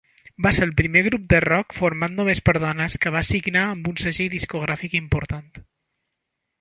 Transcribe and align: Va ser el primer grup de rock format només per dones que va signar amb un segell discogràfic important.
Va 0.43 0.51
ser 0.57 0.61
el 0.67 0.71
primer 0.79 1.01
grup 1.07 1.27
de 1.33 1.41
rock 1.43 1.75
format 1.81 2.15
només 2.19 2.41
per 2.49 2.55
dones 2.63 2.97
que 3.05 3.13
va 3.17 3.23
signar 3.33 3.67
amb 3.75 3.93
un 3.93 4.01
segell 4.05 4.33
discogràfic 4.37 4.97
important. 5.05 5.55